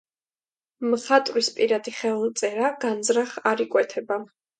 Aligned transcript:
მხატვრის 0.93 1.49
პირადი 1.57 1.93
ხელწერა 1.97 2.71
განზრახ 2.85 3.35
არ 3.53 3.63
იკვეთება. 3.67 4.19